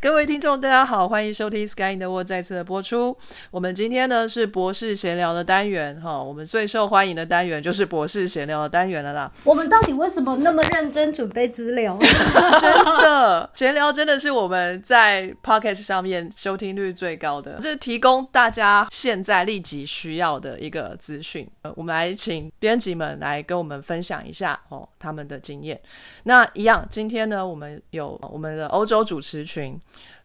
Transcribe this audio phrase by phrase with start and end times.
[0.00, 3.18] 各位听众，大家好，欢迎收听 Sky in the World 再次的播出。
[3.50, 9.32] 我们今天呢是博士闲聊的单元，哈，我们最受欢迎的单元就是博士闲聊的单元了啦。
[9.42, 11.98] 我们到底为什么那么认真准备资料？
[11.98, 21.44] 真的，闲聊真的是我们在 Podcast 上面收听率最高的，这是提供大家现在立即需要的一个资讯。
[21.62, 25.80] 呃，我们来请编辑们来跟我们分享一下哦他们的经验。
[26.22, 29.76] 那一样，今天呢，我们有我们的欧洲主持群，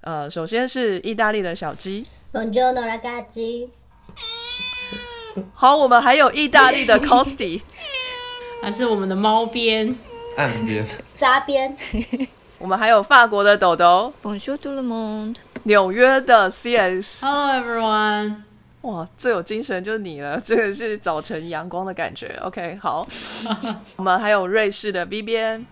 [0.04, 2.06] 呃，首先是意大利的小鸡，
[5.54, 7.62] 好，我们还有意大利的 Costi，
[8.62, 9.96] 还是我们的猫边，
[10.36, 10.86] 按边。
[11.16, 11.74] 扎边，
[12.58, 14.14] 我们还有法国的抖抖，
[15.64, 18.42] 纽约的 CS，Hello everyone，
[18.82, 23.08] 哇，最有精神就是你了，这个是早晨阳光的感觉，OK，好，
[23.96, 25.66] 我们还有瑞士的 B 边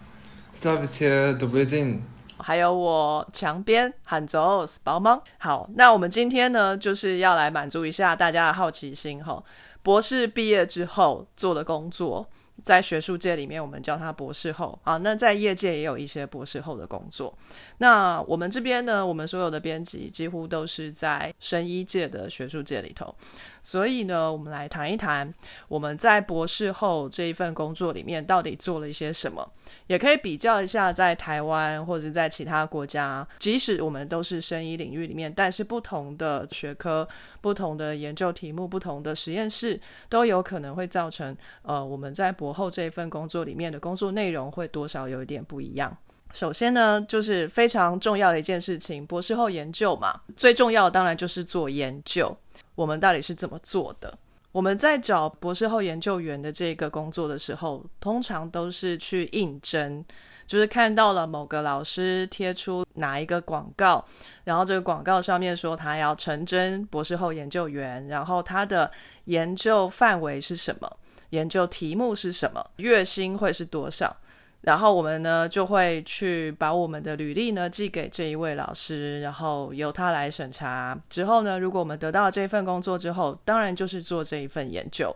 [0.57, 2.01] ，Stuff here doesn't in。
[2.41, 5.21] 还有我墙边喊走宝芒。
[5.37, 9.43] 好，那我们今天呢，就是要来满足一下大家的好奇心哈。
[9.83, 12.27] 博士毕业之后做的工作，
[12.63, 17.35] 在学术界里面我们叫他博士后啊，那在业界也有一些博士后的工作。
[17.79, 23.15] 那我们这边呢，我们所有的编辑几乎都是在生医界的学术界里头，
[23.61, 25.33] 所以呢，我们来谈一谈
[25.67, 29.47] 我们在博士后这一份工作里面到底做了一些什么。
[29.87, 37.07] 也可以比较一下，在台湾或者在其他国家，即使我们都是生医领域里面，但是不同的学科、
[37.41, 45.95] 不同的研究题目、不同的实验室，都有可能会造成呃我们在博后这一份工作里面的工作内容会多少有一点不一样。
[46.33, 52.35] 首先呢，就是非常重要的一件事情，博士后研究嘛，最重要的当然就是做研究。
[52.75, 54.17] 我们到底是怎么做的？
[54.51, 60.03] 我们在找博士后研究员的这个工作的时候，通常都是去应征，
[60.45, 64.03] 就是看到了某个老师贴出哪一个广告，
[64.43, 68.91] 然后这个广告上面说他要成真博士后研究员，然后他的
[69.25, 70.97] 研究范围是什么，
[71.29, 74.15] 研究题目是什么，月薪会是多少。
[74.61, 80.95] 然后我们呢就会去把我们的履历呢寄给这一位老师，然后由他来审查。
[81.09, 85.15] 之后呢，如果我们得到这份工作之后，当然就是做这一份研究。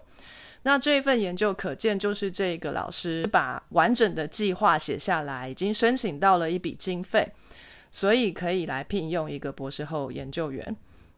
[0.63, 7.31] 那这一份研究可见就是这个老师把完整的计划写下来，已经申请到了一笔经费，
[7.91, 10.75] 所以可以来聘用一个博士后研究员。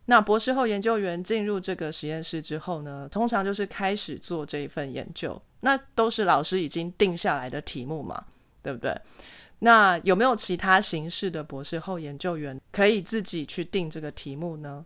[0.07, 5.41] 那博士后研究员进入这个实验室之后呢，通常就是开始做这一份研究。
[5.61, 8.23] 那都是老师已经定下来的题目嘛，
[8.61, 8.95] 对不对？
[9.59, 14.85] 那有没有其他形式的博士后研究员可以自己去定这个题目呢？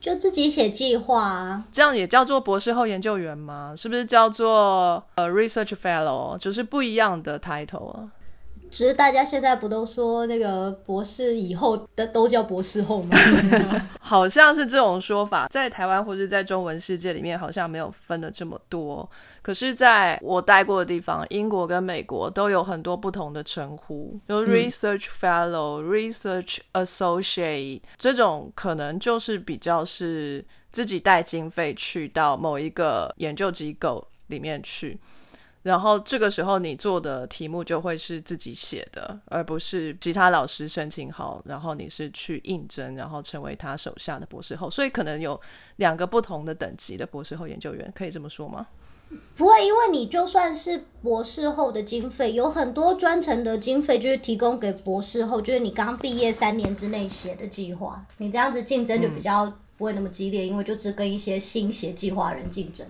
[0.00, 1.64] 就自己写计划啊。
[1.72, 3.74] 这样也叫做博士后研究员吗？
[3.76, 6.38] 是不是叫做呃 research fellow？
[6.38, 8.10] 就是不一样的 title 啊。
[8.70, 13.16] 只是大家现在不都说那个博士以后的都叫博士后吗？
[14.00, 19.08] 好像是这种说法，在台湾或者在中文世界里面，好像没有分的这么多。
[19.42, 34.98] 可是，在我待过的地方，英国跟美国都有很多不同的称呼，有 research fellow、research associate 这种，可能就是比较是自己带经费去到某一个研究机构里面去。
[35.62, 44.70] 然后这个时候你做的题目就会是自己写的，而不是其他老师申请好，然后你是去应征，然后成为他手下的博士后。
[44.70, 45.38] 所以可能有
[45.76, 48.66] 两个不同的等级的博士后研究员，可以这么说吗？
[49.36, 62.86] 不会，因为你就算是博士后的经费，有很多专程的经费就是提供给博士后，就是你刚毕业三年之内写的计划，你这样子竞争就比较不会那么激烈，因为就只跟一些新写计划人竞争。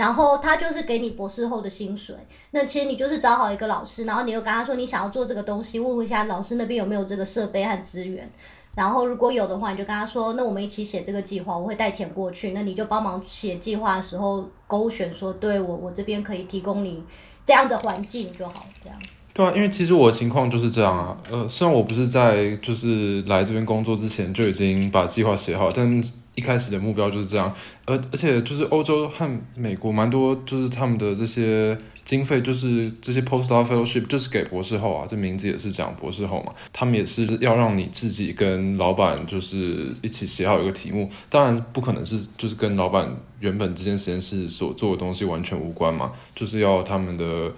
[0.00, 2.16] 然后他就是给你博士后的薪水，
[2.52, 8.26] 那其实你就是找好一个老师，然后你又跟他说你想要做这个东西，问问一下老师那边有没有这个设备和资源。
[8.74, 17.02] 然后如果有的话，你就跟他说，那我们一起写这个计划，我会带钱过去，那你就帮忙写计划的时候勾选说，对我我这边可以提供你
[17.44, 18.98] 这样的环境就好，这样。
[19.34, 21.14] 对啊，因为其实我的情况就是这样啊。
[21.30, 26.02] 呃，虽然我不是在就是来这边工作之前就已经把计划写好，但
[26.40, 27.54] 一开始的目标就是这样，
[27.84, 47.52] 而而且就是欧洲和美国蛮多，就是他们的这些经费，就是这些 postdoc fellowship 就是给博士后啊，这名字也是讲博士后嘛，他们也是要让你自己跟老板就是一起写好一个题目，当然不可能是就是跟老板原本这间实验室所做的东西完全无关嘛，就是要他们的。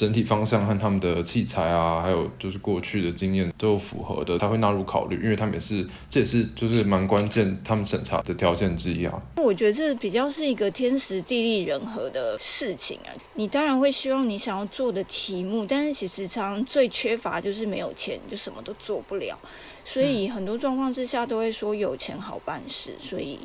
[0.00, 9.22] 整体方向和他们的器材啊，还有就是过去的经验都符合的，他会纳入考虑，因为他们也是，这也是就是蛮关键，他们审查的条件之一啊。
[9.36, 13.12] 我觉得这比较是一个天时地利人和的事情啊。
[13.34, 19.38] 你当然会希望你想要做的题目，但是其实常常最缺乏就是没有钱，就什么都做不了。
[19.84, 23.38] 所以很多状况之下都会说有钱好办事，所以。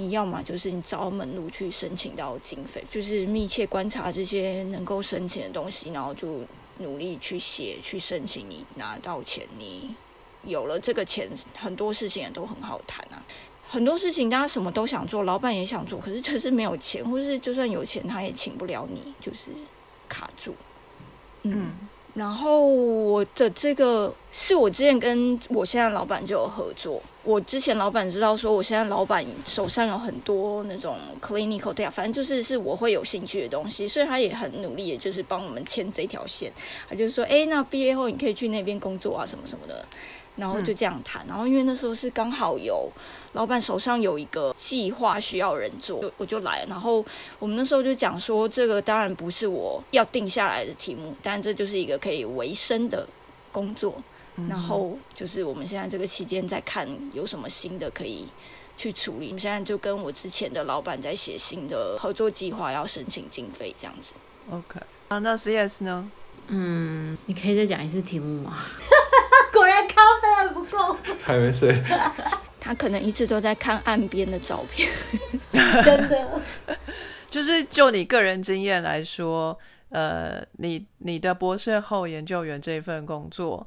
[0.00, 6.40] 你要么就是你找门路去申请到经费，就是密切观察这些能够申请的东西，然后就
[6.78, 8.48] 努力去写去申请。
[8.48, 9.94] 你拿到钱，你
[10.44, 13.22] 有了这个钱，很多事情也都很好谈啊。
[13.68, 19.50] 很多事情大家什么都想做，老板也想做，可是就是没有钱，或是就算有钱，他也请不了你，就是
[20.08, 20.54] 卡住。
[21.42, 21.72] 嗯。
[22.14, 27.02] 然后我的这个是我之前跟我现在老板就有合作。
[27.22, 36.50] 我之前老板知道说，我现在老板手上有很多那种 clinical data，反正就是是我会有兴趣的东西，所以他也很努力，也就是帮我们牵这条线。
[36.88, 39.84] 他就是说，哎，那毕业后你可以去那边工作啊，什么什么的。
[40.36, 42.88] 然后就这样谈，然后因为那时候是刚好有
[43.32, 46.64] 老板手上有一个计划需要人做，我就来。
[46.66, 47.04] 然后
[47.38, 53.06] 我们那时候就讲说，这个当然不是我要定下来的题目，但这就是一个可以维生的
[53.52, 53.94] 工作。
[54.48, 58.26] 然后就是我们现在这个期间在看有什么新的可以
[58.76, 59.26] 去处理。
[59.26, 64.14] 我们现在就跟我之前的老板在写新的合作计划，要申请经费这样子。
[64.50, 66.10] OK，啊，那 CS 呢？
[66.48, 68.58] 嗯，你可以再讲一次题目吗？
[69.52, 71.80] 果然咖啡还不够，还没睡。
[72.58, 74.90] 他可能一直都在看岸边的照片，
[75.82, 76.40] 真的。
[77.30, 79.56] 就是就你个人经验来说，
[79.90, 83.66] 呃，你你的博士后研究员这份工作，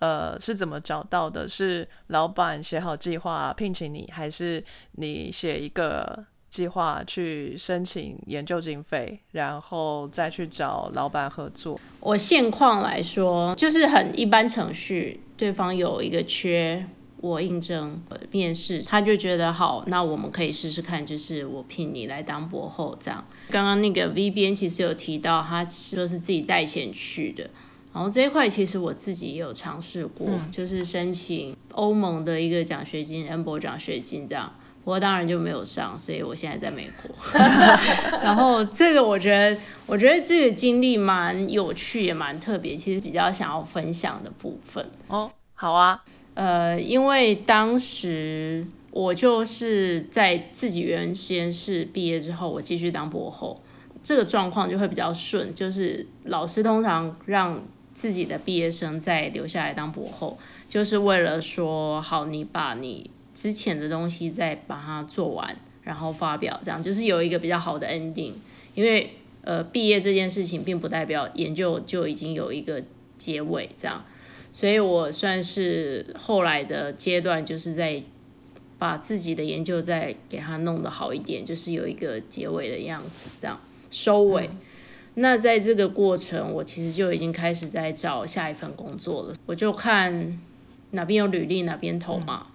[0.00, 1.48] 呃，是怎么找到的？
[1.48, 4.62] 是老板写好计划聘请你，还是
[4.92, 6.26] 你写一个？
[6.54, 11.76] 计划去申请研究经费，然后再去找老板合作。
[11.98, 16.86] 我现况来说，就是很一般程序，对方有一个缺，
[17.16, 18.00] 我应征
[18.30, 23.26] 面试，他就觉得好，那我们可以试试看，就是我聘你来当博后这样。
[23.50, 27.50] 刚刚那个 V 编其实有提到，他说是自己带钱去的，
[27.94, 34.52] 然后这一块其实我自己也有尝试过，就是申请欧盟的一个奖学金 a m b o 奖学金这样。
[34.82, 37.16] 我当然就没有上，所以我现在在美国。
[38.22, 39.56] 然后这个我觉得，
[39.86, 44.84] 我觉得这个经历蛮有趣，也蛮特别，其实比较想要分享的部分。
[45.08, 46.04] 哦，好啊，
[46.34, 53.58] 呃，因为当时我就是在自己原实验室毕业之后，我继续当博后，
[54.02, 57.58] 这个状况就会比较顺，就是老师通常让
[57.94, 60.36] 自己的毕业生再留下来当博后，
[60.68, 63.10] 就是为了说，好，你把你。
[63.34, 68.30] 之前的东西再把它做完，然后发表，这样就是有一个比较好的 ending。
[68.76, 69.10] 因为
[69.42, 72.80] 呃，毕业这件事情并不代表研究就已经有一个
[73.18, 74.04] 结尾，这样。
[74.52, 78.00] 所以我算是后来的阶段，就是在
[78.78, 83.60] 把自己的研究再给它弄得好一点，就是有一个结尾的样子，这样
[83.90, 84.48] 收尾。
[85.14, 89.34] 那在这个过程，我其实就已经开始在找下一份工作了。
[89.46, 90.38] 我就看
[90.90, 92.48] 哪边有履历，哪边投嘛。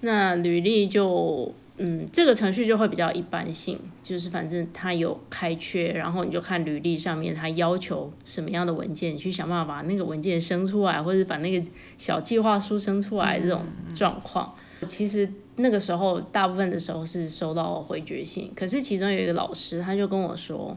[0.00, 11.66] 那履历就，嗯，这个程序就会比较一般性，就是反正他有开缺，然后你就看履历上面他要求什么样的文件，你去想办法把那个文件生出来，或者把那个
[11.98, 13.64] 小计划书生出来这种
[13.94, 14.54] 状况。
[14.86, 20.76] 其实那个时候大部分的时候是收到回绝信，可是其中有一个老师他就跟我说，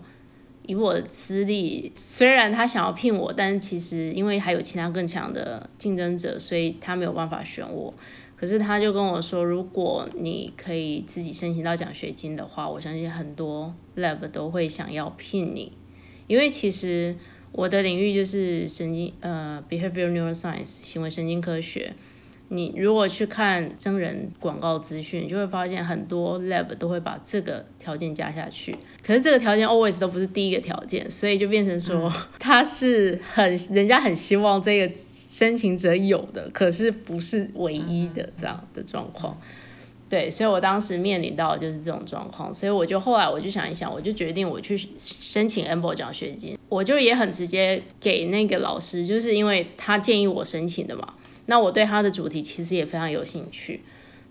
[0.69, 7.91] 以我的资历，虽然他想要聘我，但是其实因为还有其他更强的竞争者，所以他没有办法选我。
[8.35, 15.71] 可是他就跟我说，如果你可以自己申请到奖学金的话，我相信很多 lab 都会想要聘你，
[16.27, 17.15] 因为其实
[17.51, 21.91] 我的领域就是神经呃 behavior neuroscience 行为神经科学。
[22.49, 28.75] 你如果去看真人广告资讯，就会发现很多 lab 都会把这个条件加下去。
[29.03, 34.93] 可是这个条件 always 都不是第一个条件，所以就变成说 他是很人家很希望这个。
[35.31, 39.39] 申请者有的，可是不是唯一的这样的状况，
[40.09, 51.13] 对，所以我当时面临到的就是这种状况，所以我就后来我就想一想，我就决定我去申请 a m b o 奖学金，我就也很直接给那个老师，就是因为他建议我申请的嘛，
[51.49, 53.81] 那我对他的主题其实也非常有兴趣，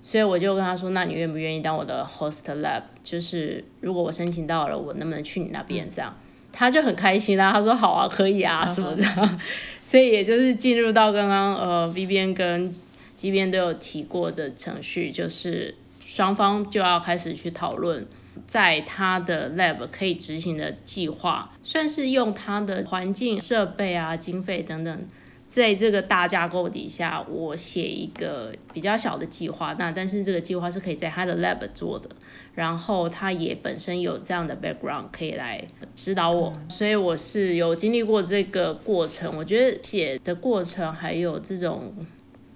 [0.00, 2.82] 所以我就跟他说：“那你愿不愿意当我的 host lab？
[3.02, 6.16] 就是如果我申请到了，我能不能去你那边这样？”
[6.52, 9.04] 他就很开心啦，他说：“好啊，可以啊，什么的。
[9.82, 12.72] 所以也就是进入到刚刚呃 V 边跟
[13.16, 18.06] G 边都有提过的程序，就是双方就要开始去讨论。
[18.46, 25.06] 在他的 lab 可以执行的计划，算是用他的环境设备啊、经费等等，
[25.48, 29.74] 在这个大架构底下，我写一个比较小的计划。
[29.78, 32.08] 那但是这个计划是可以在他的 lab 做的，
[32.54, 39.36] 然后他也本身有这样的 background 可以来指导我，所以我是有经历过这个过程。
[39.36, 41.92] 我觉得写的过程还有这种。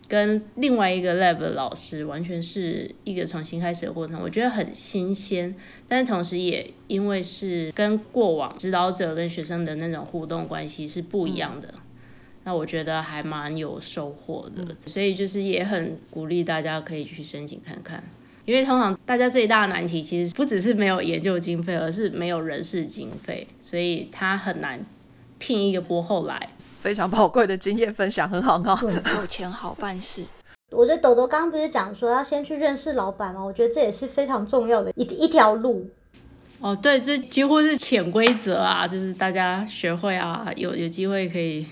[0.09, 5.55] 跟另外一个 lab 老师完全是一个重新开始的过程，我觉得很新鲜，
[5.89, 11.73] 但同时也因为是跟过往指导者跟学生的那种互动关系是不一样的，
[12.45, 18.03] 那我觉得还蛮有收获的，所以就是也很鼓励大家可以去申请看看，
[18.45, 24.85] 因为通常大家最大的难题其实不只是没有研究经费，而是没有人事经费，所以他很难
[25.39, 26.49] 聘一个博后来。
[26.81, 28.91] 非常宝贵的经验分享，很好很好。
[29.21, 30.25] 有钱好办事。
[30.75, 33.41] 我觉得豆豆刚刚不是讲说要先去认识老板吗？
[33.41, 35.89] 我觉得这也是非常重要的一一条路。
[36.59, 41.65] 哦，对，这几乎是潜规则啊，就是大家学会啊，有有机会可以。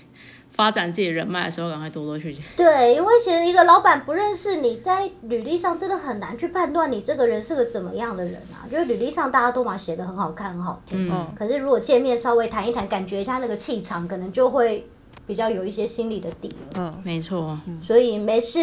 [0.51, 2.37] 发展自己人脉的时候，赶快多多去。
[2.57, 8.67] 对，因为其实一个老板不认识你，在履历上真的很难去判断你这个人是个怎么样的人啊。
[8.69, 14.85] 就是履历上大家都嘛写的很好看、很好听，嗯，可是如果见面稍微谈一谈，感觉一下那个气场，可能就会
[15.25, 16.55] 比较有一些心理的底了。
[16.75, 17.57] 嗯，没错。
[17.81, 18.59] 所以没事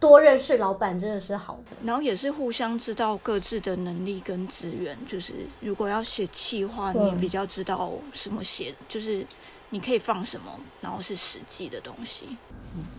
[0.00, 4.98] 多认识老板真的是好的，然后也是互相知道各自的能力跟资源。
[5.08, 9.24] 就是如果要写企划，你也比较知道什么写，就是。
[9.72, 10.52] 你可以放什么？
[10.80, 12.36] 然后是实际的东西。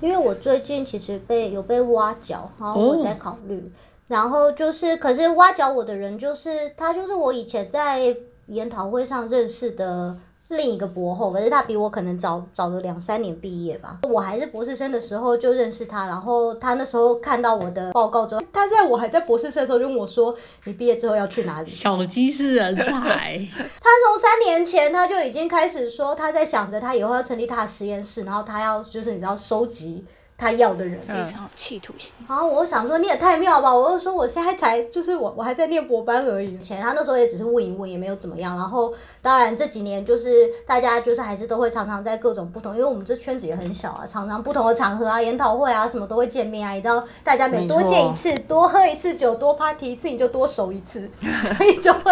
[0.01, 3.71] 因为我最近其实被有被挖角，然后我在考虑。
[4.07, 8.15] 然后就是，可是挖角我的人就是他，就是我以前在
[8.47, 10.17] 研讨会上认识的。
[10.49, 13.99] 另一个博后，可是他比我可能早早了两三年毕业吧。
[14.03, 20.35] 我还是博士生的时候就认识他，然后他那时候看到我的报告之后，他在我还在博士生的时候就问我说
[20.65, 22.85] ：“你毕业之后要去哪里？”小鸡是人才。
[22.85, 30.05] 他从三年前他就已经开始说他在想着他以后要成立他的实验室，然后他要就是你知道收集。
[30.37, 32.13] 他要的人非常企图心。
[32.27, 33.73] 好，我想说你也太妙吧！
[33.73, 36.57] 我就说我现在才就是我我还在念博班而已。
[36.59, 38.57] 前他那时候也只是问一问，也没有怎么样。
[38.57, 46.73] 然后当然这几年就是大家就是还是都会常常在各种不同，因为我们这圈子也很小啊，常常不同的场合啊、研讨会啊什么都会见面啊。
[46.73, 51.09] 你知道，大家每多见一次、多喝一次酒、多 party 一次，你就多熟一次，
[51.41, 52.11] 所以就会。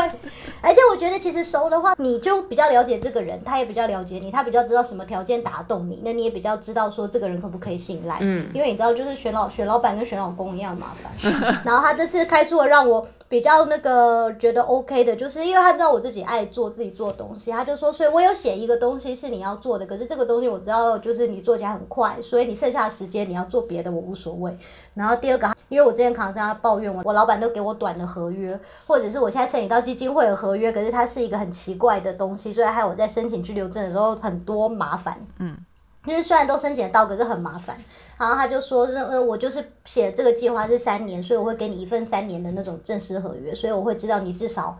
[0.61, 8.10] 而且我觉得其实熟的话，你就比较了解这个人，他也比较了解你，他比较知道什么条件打动你，那你也比较知道说这个人可不可以信赖。
[8.19, 11.11] 嗯，因为你知道，就是选老选老板跟选老公一样麻烦。
[11.63, 24.55] 然后他这次开出了让我比较那个觉得 OK 的，就是因为他知道我自己爱做自己做的东西，他就说，所以我有写一个东西是你要做的，可是这个东西我知道就是你做起来很快，所以你剩下的时间你要做别的，我无所谓。
[24.93, 35.17] 然后第二个，因为我之前常常跟他抱怨我，我老板都给我短的合约，或者是我现在申请到基金会的合约，可是它是一个很奇怪的东西，所以害我在申请居留证的时候很多麻烦。
[35.39, 35.55] 嗯。
[36.05, 37.77] 因为虽然都申请到，可是很麻烦。
[38.17, 44.77] 然后他就说，呃，我就是写这个计划是三年，所以我会给你一份三年的那种正式合约，所以我会知道你至少。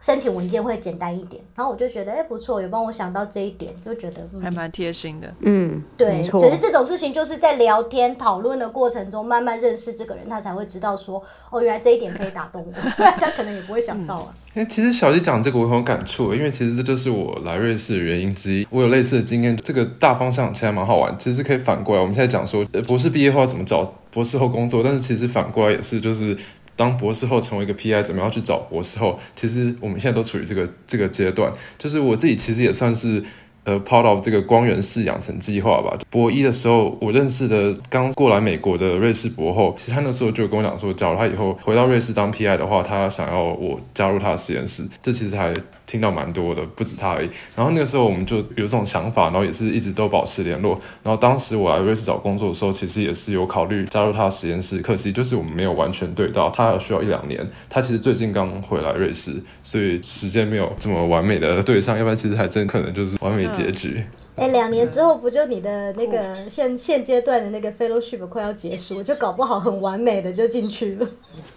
[0.00, 5.30] 申请文件会简单一点，然后我就觉得哎不错，有帮我想到这一点，就觉得还蛮贴心的。
[5.40, 12.72] 嗯，对，可是这种事情就是在聊天讨论的过程中慢慢认识这个人，他才会知道说哦，原来这一点可以打动我，
[13.20, 14.34] 他可能也不会想到啊。
[14.54, 18.66] 哎，其实小鸡讲这个我很有感触，因为其实这就是我来瑞士的原因之一。
[18.70, 21.14] 我有类似的经验，这个大方向其实蛮好玩。
[21.18, 26.34] 其实可以反过来，我们现在讲说博士毕业后怎么找博士后工作，但是其实反过来也是就是。
[26.80, 29.18] 当博士后成为一个 PI，怎么样去找博士后？
[29.36, 31.52] 其实我们现在都处于这个这个阶段。
[31.76, 33.22] 就是我自己其实也算是
[33.64, 35.98] 呃 part of 这个光源式养成计划吧。
[36.08, 44.88] 博一的时候，我认识的刚过来美国的瑞士博后，其实他那时候就跟我讲说，假如他以后回到瑞士当 PI 的话，他想要我加入他的实验室。
[45.02, 45.52] 这其实还。
[45.90, 47.28] 听到蛮多的，不止他而已。
[47.56, 50.80] 然后那个时候我们就有这种想法，然后也是一直都保持联络。
[51.02, 57.44] 然后当时我来瑞士找工作的时候，其实也是有考虑加入他的实验室，可惜就是我们没有完全对到，他还需要一两年。
[57.68, 59.32] 他其实最近刚回来瑞士，
[59.64, 64.04] 所以时间没有这么完美的对上，要不然其实还真可能就是完美结局。
[64.40, 71.06] 哎，两年之后不就你的那个现现阶段的那个 fellowship 快要结束，就搞不好很完美的就进去了。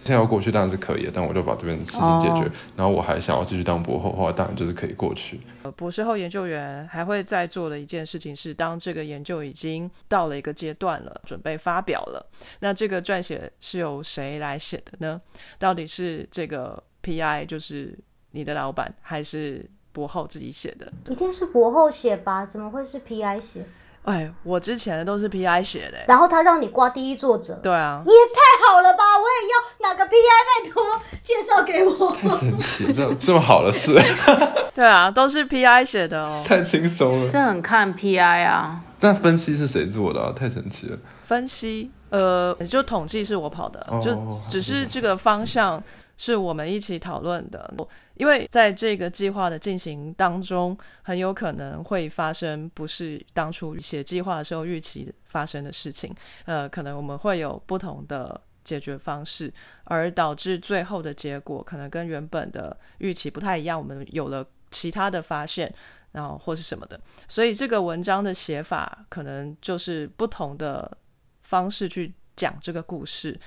[0.04, 2.42] 现在要过去当然是可以的，但我就把这边事情解决，
[2.76, 5.40] 然后我还想要继续当博后的话，当然就是可以过去。
[5.76, 15.18] 博士后研究员还会再做的一件事情是，当这个研究已经到了一个阶段了，准备发表了，那这个撰写是由谁来写的呢？
[15.58, 17.98] 到底是这个 PI 就是
[18.32, 20.92] 你的老板，还是博后自己写的？
[21.08, 22.44] 一定是博后写吧？
[22.44, 23.64] 怎么会是 PI 写？
[24.02, 25.96] 哎，我之前的都是 PI 写的。
[26.08, 29.02] 然后他让你挂第一作者，对啊，也太好了吧！
[29.16, 30.82] 我也要哪个 PI，拜托
[31.22, 32.12] 介绍给我。
[32.12, 33.98] 太神奇，这这么好的事。
[34.74, 37.30] 对啊，都是 PI 写的哦，太轻松了。
[37.30, 38.82] 这很看 PI 啊。
[39.00, 40.34] 但分析是谁做的啊？
[40.36, 40.98] 太神奇了。
[41.26, 45.82] 分析，呃，就统计是我跑的，就只是这个方向
[46.18, 47.72] 是我们一起讨论的。
[48.14, 56.14] 因为在这个计划的进行当中，很有可能会发生不是当初写计划的时候预期发生的事情。
[56.44, 59.52] 呃，可能我们会有不同的解决方式，
[59.84, 63.78] 而导致最后的结果可能跟原本的预期不太一样。
[63.78, 65.72] 我们有了其他的发现，
[66.12, 70.96] 然后或是什么的，所以这个文章的写法可能就是不同的
[71.42, 73.38] 方式去讲这个故事。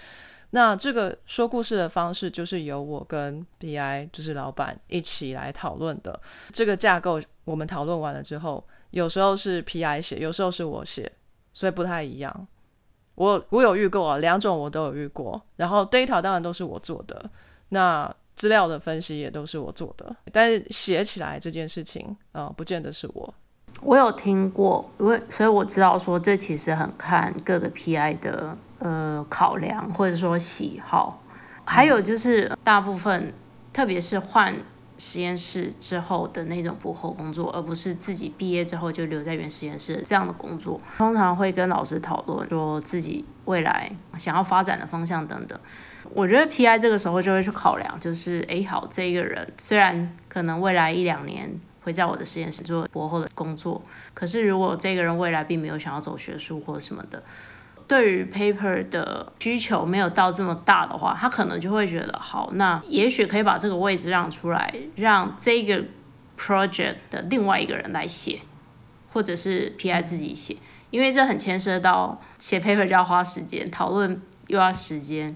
[0.58, 6.20] 那这个说故事的方式，就是由我跟 BI，就是老板一起来讨论的。
[6.52, 11.12] 这个架构我们讨论完了之后，有时候是 PI 写，有时候是我写，
[11.54, 12.48] 所以不太一样。
[13.14, 15.40] 我我有遇过啊，两种我都有遇过。
[15.58, 17.24] 然后 data 当然都是我做的，
[17.70, 23.32] 那资料的分析也都是我做的，但是写起来这件事情啊，不见得是我。
[23.82, 28.58] 我有听过，因为所以我知道说，这其实很看各个 PI 的。
[28.80, 31.22] 呃，考量或者说喜好，
[31.66, 33.34] 还有就是大部分，
[33.74, 34.54] 特别是换
[35.00, 45.60] 实验室之后的那种博后工作，而不是自己毕业之后就留在原实验室这样的工作，通常会跟老师讨论说自己未来想要发展的方向等等。
[46.14, 53.82] 我觉得 PI 这个时候就会去考量，就是哎，好，这个人虽然可能未来一两年会在我的实验室做博后的工作，
[54.14, 57.24] 可是如果这个人未来并没有想要走学术或什么的。
[57.88, 65.82] 对于 paper 的需求没有到这么大的话，他可能就会觉得好，那也许可以把这个位置让出来，让这个
[66.38, 68.42] project 的另外一个人来写，
[69.14, 70.58] 或者是 PI 自己写，
[70.90, 75.34] 因为这很牵涉到写 paper 就要花时间，讨论又要时间，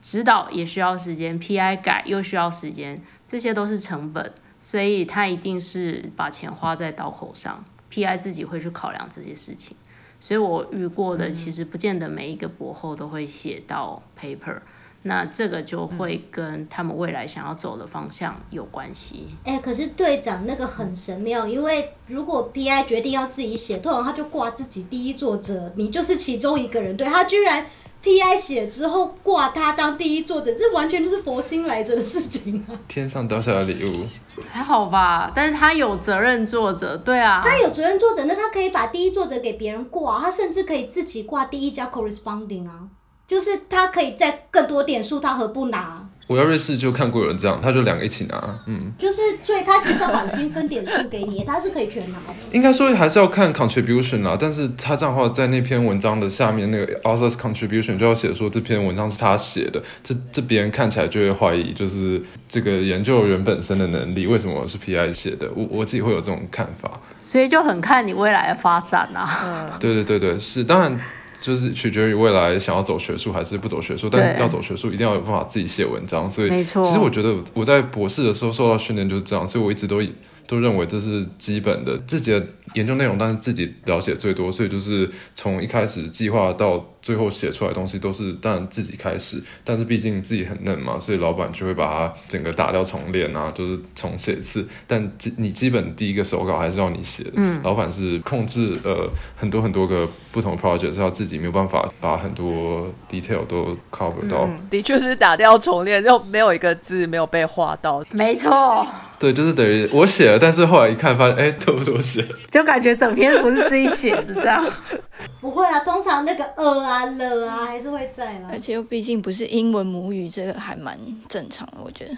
[0.00, 9.76] 指导也需要时间，PI 改又需要时间，这些都是成本，所以他一定是把钱花在刀口上，PI 自己会去考量这些事情。
[10.20, 14.60] 所以我遇过的其实不见得每一个博后都会写到 paper，
[15.02, 19.28] 那这个就会跟他们未来想要走的方向有关系。
[19.44, 27.64] 哎，可是队长那个很神妙，因为如果 PI 决定要自己写，通常他就挂自己第一作者，你就是其中一个人，对他居然
[28.02, 32.76] PI 写之后挂他当第一作者，这完全就是佛心来着的事情啊！
[32.86, 34.06] 天上掉下来礼物。
[34.50, 42.88] 还好吧，但是他有责任作者，对啊，他有责任作者，那他可以把第一作者给别人挂，他甚至可以自己挂第一家 corresponding 啊，
[43.30, 46.04] 就是他可以在更多点数，他何不拿？
[46.26, 52.34] 我要瑞士就看过有人这样，他就两个一起拿，嗯，就是所以他其实好心分点数给你，他是可以全拿的。
[52.50, 65.48] 应该说还是要看 contribution 啦，但是他这样的话，在那篇文章的下面那个 author's contribution 就要写说这篇文章是他写的，这这别人看起来就会怀疑，就是这个研究人本身的能力为什么是 PI 写的？
[65.54, 69.28] 我我自己会有这种看法，所以就很看你未来的发展啊。
[69.44, 71.00] 嗯，对对对对，是当然。
[71.40, 76.30] 就是取决于未来想要走学术还是不走学术，但要走学术一定要有办法自己写文章。
[76.30, 80.02] 所以，其实我觉得我在博士的时候受到训练就是这样，所以我一直都
[80.46, 82.46] 都认为这是基本的自己的。
[82.74, 94.66] 研究内容，但是自己了解最多，所以就是从一开始计划到最后写出来的东西都是当然自己开始，但是毕竟自己很嫩嘛，所以老板就会把它整个打掉重练啊，就是重写一次。
[94.86, 104.48] 但基你基本第一个手稿还是要你写的，嗯，老板是控制呃很多很多个不同 project，是要自己没有办法把很多 detail 都 cover 到。
[104.68, 108.04] 的确是打掉重练，就没有一个字没有被画到。
[108.10, 108.86] 没错。
[109.18, 112.24] 对，就是等于我写了，但是后来一看发现，哎，都是我写。
[112.60, 114.62] 就感觉整篇不是自己写的这样，
[115.40, 118.50] 不会啊，通常那个呃啊了啊还是会在啦。
[118.52, 122.14] 而且又毕竟不是英文母语，这个还蛮正常的，我觉得。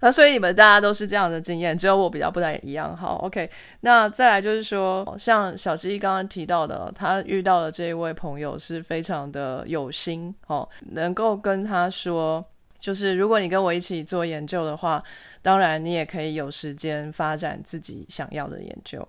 [0.00, 2.96] 那所以你们大家都是这样的经验，只有我比较不太一样。
[2.96, 3.48] 好，OK，
[3.80, 12.44] 那再来就是说，像小鸡刚刚提到的，他遇到的这一位朋友是非常的有心哦，能够跟他说。
[12.78, 15.02] 就是如果你跟我一起做研究的话，
[15.40, 19.04] 当然你也可以有时间发展自己想要的研究。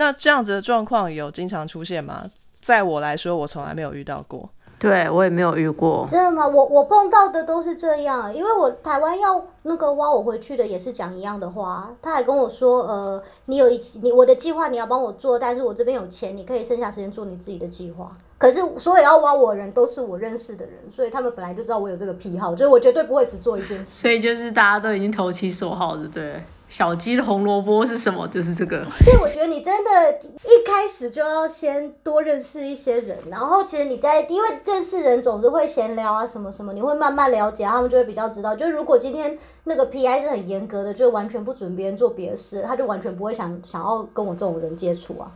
[0.00, 2.24] 那这样子的状况有经常出现吗？
[2.62, 4.48] 在我来说，我从来没有遇到过。
[4.78, 6.06] 对我也没有遇过。
[6.08, 6.48] 真的吗？
[6.48, 18.16] 我我碰到的都是这样，因为我台湾要那个挖我回去的也是讲一样的话，他还跟我说，呃，你有一你我的计划你要帮我做，但是我这边有钱，你可以剩下时间做你自己的计划。
[18.38, 23.84] 可是所有要挖我的人都是我认识的人，所以他们本来就知道我有这个癖好，就是我绝对不会只做一件事。
[23.84, 26.42] 所以就是大家都已经投其所好的，对。
[26.70, 28.26] 小鸡的红萝卜是什么？
[28.28, 28.86] 就是这个。
[29.04, 29.90] 对，我觉得你真的
[30.22, 38.54] 一开始就要先多认识一些人，然后其实你在因为认识人总是会闲聊啊什么什么，你会慢慢了解，他们就会比较知道。
[38.54, 45.30] 就如果今天那个 PI 是很严格的，就完全不准别人做别的事，他就完全不会想想要跟我这种人接触啊。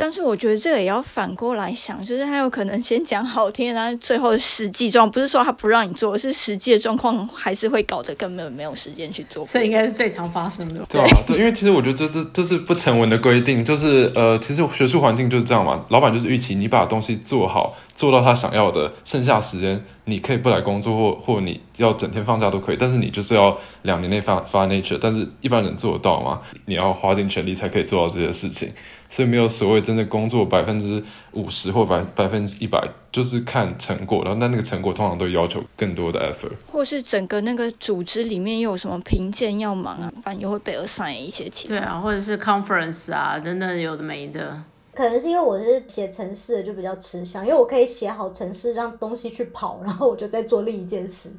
[0.00, 9.44] 但是我觉得这个也要反过来想，就是他有可能先讲好听，然后最后的实际状不是说他不让你做，是实际的状况还是会搞得根本没有时间去做。
[9.44, 10.86] 这应该是最常发生的。
[10.88, 26.40] 对啊，对，因为其实我觉得这这这是不成文的规定，就是呃，其实学术环境就是这样嘛，老板就是预期你把东西做好，做到他想要的，剩下时间你可以不来工作，或或你要整天放假都可以，但是你就是要两年内发发 nature，但是一般人做得到吗？
[26.66, 28.70] 你要花尽全力才可以做到这些事情。
[29.10, 34.22] 所以没有所谓真的工作百分之五十或百百分之一百，就是看成果。
[34.22, 41.74] 然后那那个成果通常都要求更多的 effort，或是整个那个组织里面又有什么评鉴要忙啊，反正又会被 assign 一些其他。
[41.74, 44.62] 对啊，或者是 conference 啊等等有的没的。
[44.94, 51.32] 可能是因为我是写程式的，就比较吃香，因为我可以写好程式，让东西去跑，然后我就在做另一件事。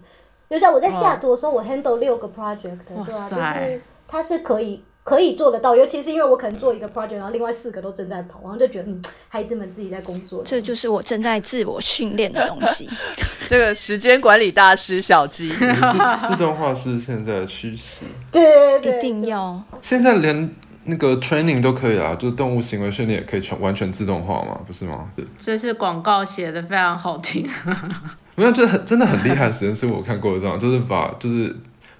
[0.49, 4.82] 就像我在西雅图的时候，我 handle 六个 project，对啊，就是它是可以。
[5.09, 12.87] 可以做得到，尤其是因为我可能做一个 project，然后另外四个都正在跑，然后就觉得嗯，孩子们自己在工作，这就是我正在自我训练的东西。
[13.49, 19.59] 这个时间管理大师小鸡，自自动化是现在的趋势，对，一定要。
[19.81, 25.09] 现在连那个 training 都可以啊，就是动物行为训练也可以全完全自动化嘛，不是吗？
[25.39, 27.49] 这是广告写的非常好听，
[28.35, 31.55] 没有，这很真的很厉害实验室，我看过这样，就是把就是。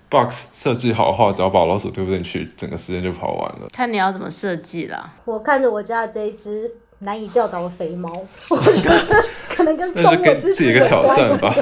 [0.10, 3.68] Box 设计好的话，只要把老鼠丢进去，整个时间就跑完了。
[3.72, 5.14] 看你要怎么设计啦。
[5.26, 8.12] 我看着我家的这一只难以教导的肥猫，
[8.50, 11.54] 我觉得可能跟 动物知识有关吧。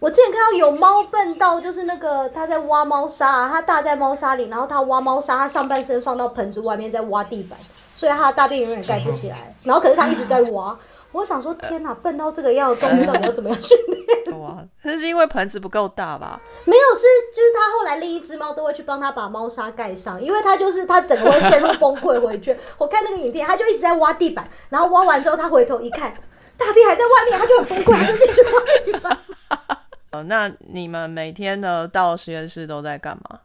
[0.00, 7.58] 我之前看到有猫笨到，就是那个它在挖猫砂，它大在猫砂里，然后它挖猫砂，它上半身放到盆子外面在挖地板，
[7.94, 9.54] 所以它的大便永远盖不起来。
[9.64, 10.76] 然后可是它一直在挖。
[11.12, 14.38] 我想说，天哪，笨到这个样，动物到底要怎么样训练？
[14.38, 16.40] 哇，那是因为盆子不够大吧？
[16.64, 22.56] 没有，是就是他后来另一只猫都会去帮他把猫砂盖上，因为他就是他整个会陷入崩溃回去。
[22.78, 26.14] 我看那个影片，他就一直在挖地板，然后挖完之后，他回头一看，
[26.56, 29.18] 大便还在外面，他就很崩溃，就进去挖地板。
[30.12, 33.40] 哦，那你们每天呢到实验室都在干嘛？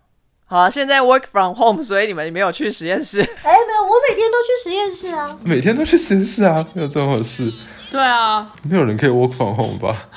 [0.53, 3.19] 好，现在 work from home，所以你们没有去实验室。
[3.25, 5.35] 哎，没有，我每天都去实验室啊。
[5.43, 7.51] 每天都去实验室啊，没有这种事。
[7.89, 10.09] 对啊，没有人可以 work from home 吧？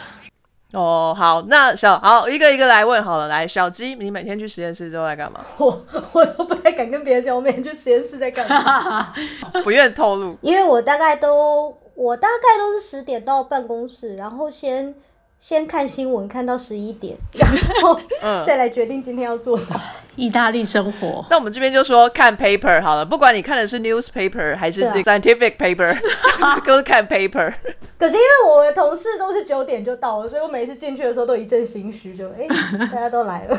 [0.74, 3.28] 哦，好，那小好一个一个来问好了。
[3.28, 5.40] 来，小鸡，你每天去实验室都在干嘛？
[5.56, 9.14] 我我都不太敢跟别人讲，我每天去实验室在干嘛，
[9.64, 10.36] 不愿透露。
[10.42, 14.94] 因为我大概都，我大概都是十点到办公室，然后先。
[15.38, 17.48] 先看新闻，看到十一点， 然
[17.82, 17.98] 后
[18.46, 19.80] 再来决定今天要做啥。
[20.16, 21.24] 意大利生活。
[21.30, 25.96] 那我们这边就说看 paper 好了，不管你看的是 newspaper 还是 scientific paper，
[26.66, 27.52] 都是看 paper。
[27.98, 32.46] 可是因为我的同事都是九点就到了，所以我每次进去的时候都一阵心虚，就哎，
[32.90, 33.58] 大家都来了。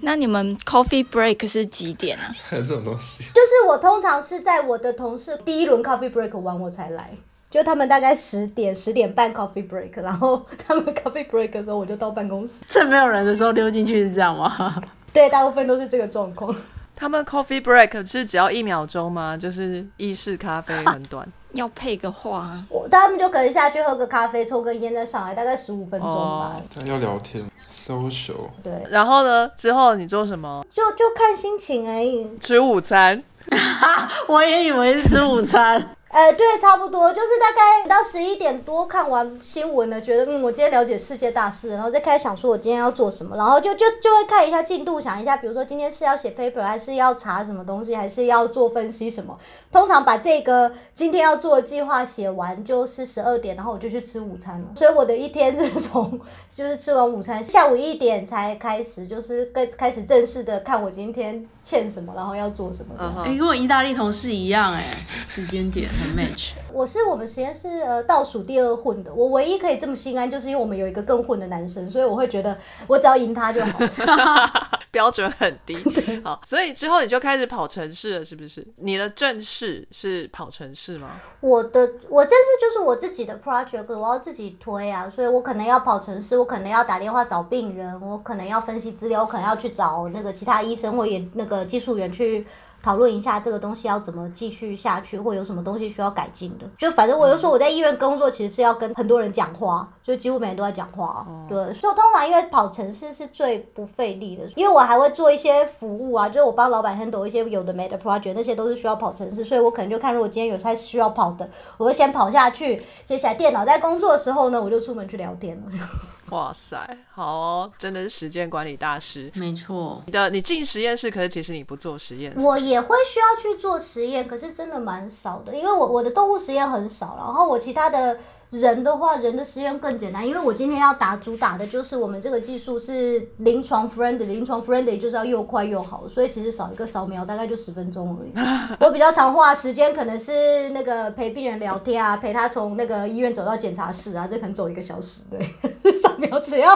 [0.00, 2.34] 那你们 coffee break 是几点啊？
[2.48, 3.24] 还有这种东西？
[3.32, 7.10] 就是我通常是在我的同事第一轮 coffee break 完我才来。
[7.48, 12.64] 就他们大概十点十点半 coffee break，然后他们 coffee break 的时候，我就到办公室。
[12.68, 14.82] 趁没有人的时候溜进去是这样吗？
[15.12, 16.54] 对，大部分都是这个状况。
[16.94, 19.36] 他们 coffee break 是只要一秒钟吗？
[19.36, 22.58] 就是意式咖啡很短， 要配个话。
[22.70, 26.56] 我他们就可能下去喝个咖啡，抽根烟再上来，大概十五分钟吧。
[26.84, 28.48] 要聊天，social。
[28.62, 28.72] 对。
[28.90, 29.48] 然后呢？
[29.56, 30.64] 之后你做什么？
[30.70, 32.28] 就就看心情而已。
[32.40, 33.22] 吃午餐。
[34.26, 35.95] 我也以为是吃午餐。
[36.16, 49.38] 呃，对，差不多就是大概到十一点多看完新闻了，觉得嗯，我今天了解世界大事，然后再开始想说我今天要做什么，然后就就就会看一下进度，想一下，比如说今天是要写 paper，还是要查什么东西，还是要做分析什么。
[49.70, 54.64] 通常把这个今天要做的计划写完就是十二点，然后我就去吃午餐了。
[54.74, 62.94] 所以我的一天 是从就是吃完午餐，下午一点才开始，就是跟开始正式的看我今天欠什么，然后要做什么。
[63.26, 65.88] 哎，跟我意大利同事一样，哎，时间点。
[65.88, 66.50] 很 match。
[66.76, 72.54] 我是我们实验室呃倒数第二混的，我唯一可以这么心安，就是因为我们有一个更混的男生，所以我会觉得
[72.86, 73.78] 我只要赢他就好。
[74.92, 75.74] 标准很低。
[76.22, 78.66] 好，所以之后你就开始跑城市了，是不是？
[78.76, 81.08] 你的正式是跑城市吗？
[81.40, 92.46] 我的我正式就是我自己的 project，我要自己推啊，所以我可能要跑城市，我可能要打电话找病人，我可能要分析资料，我可能要去找那个其他医生或也那个技术员去。
[92.86, 96.70] 讨论一下这个东西要怎么继续下去，或有什么东西需要改进的。
[96.78, 101.26] 就反正我就说我在医院工作，其实是要跟很多人讲话，就几乎每天都在讲话。
[101.48, 112.80] 对，所以通常因为跑城市是最不费力的，因为我还会做一些服务啊，就是我帮老板 handle 一些有的没的 project，那些都是需要跑城市，所以我可能就看如果今天有菜需要跑的，我会先跑下去。
[113.04, 115.62] 接下来电脑在工作的时候呢，我就出门去聊天了。
[116.30, 116.76] 哇塞，
[117.12, 119.30] 好哦，真的是时间管理大师。
[119.34, 122.34] 没错，你的你进实验室，可是其实你不做实验。
[122.36, 128.18] 我也也会需要去做实验，可是真的蛮少的，因为我我的动物实验很少，然后我其他的。
[128.50, 138.32] 人的话，人的实验更简单，因为我今天要打主打的就是我们这个技术是临床 friendly，临床 friendly 就是要又快又好，所以其实少一个扫描大概就十分钟而已。
[138.80, 145.40] 我比较常花时间可能是那个陪病人聊天啊，陪他从那个医院走到检查室啊，这可能走一个小时，对，
[146.00, 146.72] 扫描只要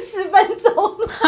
[0.00, 0.74] 十分钟，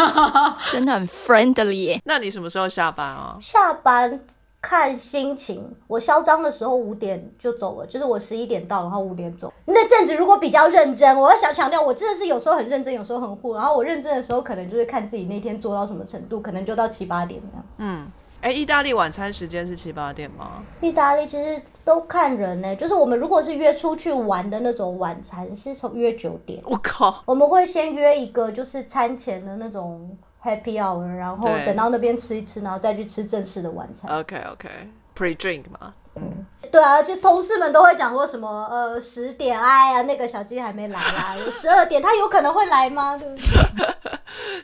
[0.69, 1.99] 真的很 friendly。
[2.05, 3.37] 那你什么时候下班啊？
[3.41, 4.19] 下班。
[4.59, 9.53] 看心情，我嚣张的时候五点就走了，就是我十一点到，然后五点走。
[9.65, 13.53] 那阵子如果比较认真，我要想强调，我真的是有时候很认真，有时候很混。
[13.53, 17.65] 然后我认真的时候，可能就是看自己那天做到什么程度，可能就到七八点这样。
[17.77, 20.63] 嗯，哎，意大利晚餐时间是七八点吗？
[20.81, 26.61] 意大利其实都看人呢，就是我们如果是约出去玩的那种晚餐，是从约九点。
[26.65, 30.17] 我靠，我们会先约一个就是餐前的那种。
[30.47, 34.09] Happy hour，然后等到那边吃一吃，然后再去吃正式的晚餐。
[34.17, 35.93] OK OK，pre drink 嘛。
[36.15, 43.17] 嗯，对啊，就同事们都会讲过什么呃十点哎呀，那个小鸡还没来啦， 十二点他有可能会来吗？
[43.17, 43.95] 对不对？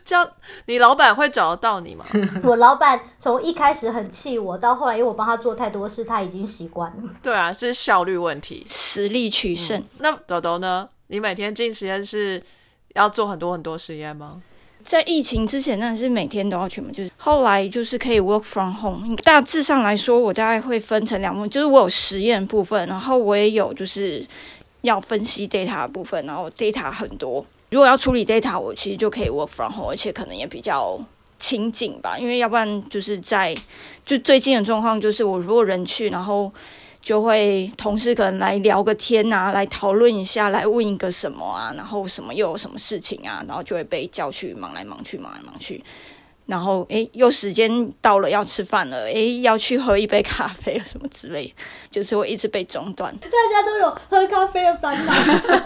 [0.05, 0.29] 这样
[0.65, 2.05] 你老板会找得到你吗？
[2.43, 7.09] 我老板从一开始很气我，到后来因为我帮他做太多事，他已经习惯了。
[7.21, 9.83] 对啊，是效率问题，实力取胜。
[9.99, 10.87] 那豆豆呢？
[11.07, 12.41] 你每天进实验室
[12.95, 14.41] 要做很多很多实验吗？
[14.83, 16.89] 在疫情之前，那是每天都要去嘛。
[16.93, 19.15] 就是后来就是可以 work from home。
[19.23, 24.25] 大致上来说，我大概会分成两部分，就是我有实验部分，然后我也有就是
[24.81, 26.25] 要分析 data 的部分。
[26.25, 30.99] 然后 data 很多，如果要处理 data，我其实就可以 work from home，而且可能也比较
[31.39, 32.17] 清静吧。
[32.17, 33.55] 因为要不然就是在
[34.05, 36.51] 就最近的状况，就是我如果人去，然后。
[37.03, 45.83] 就会同事可能来聊个天啊，来讨论一下，来问一个什么啊，然后什么又有什么事情啊，然后就会被叫去忙来忙去，忙来忙去。
[46.45, 51.53] 然后，诶，又时间到了要吃饭了，诶，要去喝一杯咖啡什么之类，
[51.89, 53.15] 就是会一直被中断。
[53.19, 55.13] 大家都有喝咖啡的烦恼，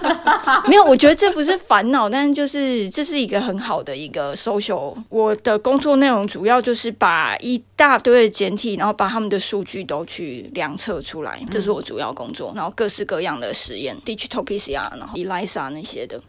[0.69, 0.83] 没有？
[0.85, 4.95] 我觉得这不是烦恼，但是就是这是一个很好的一个 social。
[5.09, 12.53] 我的工作内容主要就是把一大堆的简体，然后把他们的数据都去量测出来，这是我主要工作。
[12.55, 16.21] 然后各式各样的实验，digital PCR，然后 ELISA 那些的。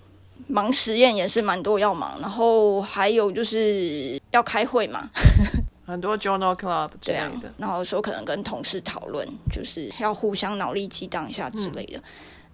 [0.48, 5.08] 忙实验也是蛮多要忙，然后还有就是要开会嘛，
[5.86, 12.02] 很多 journal club 之类的，然后说可能跟同事讨论，就是要互相脑力激荡一下之类的，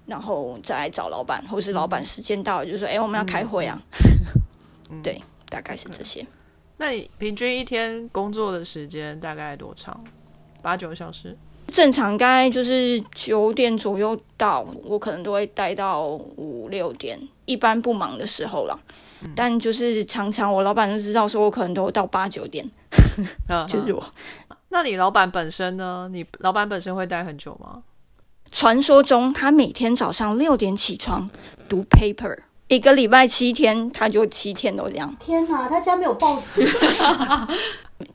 [0.07, 3.81] 然后再来找老板，或是老板时间到了就说，哎，我们要开会啊，
[5.03, 6.27] 对，大概是这些。
[6.77, 10.03] 那你平均一天工作的时间大概多长？
[10.61, 11.37] 八九个小时？
[11.69, 18.79] 正常大概就是九点左右到，我可能都会待到五六点，一般不忙的时候啦。
[19.35, 22.69] 但就是常常我老板就知道说我可能都到八九点，
[23.67, 24.05] 就是我。
[24.69, 26.09] 那你老板本身呢？
[26.13, 27.83] 你老板本身会待很久吗？
[28.53, 31.31] 传说中他每天早上六点起床
[31.69, 32.37] 读 paper，
[32.75, 35.15] 一个礼拜七天他就七天都这样。
[35.21, 36.67] 天哪，他家没有报纸。